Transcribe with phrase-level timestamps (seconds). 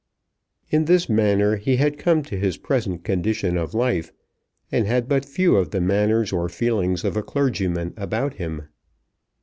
[0.71, 4.11] In this manner he had come to his present condition of life,
[4.71, 8.63] and had but few of the manners or feelings of a clergyman about him.